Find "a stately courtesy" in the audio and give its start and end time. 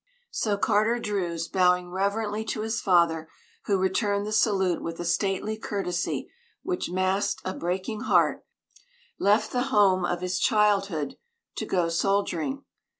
4.99-6.27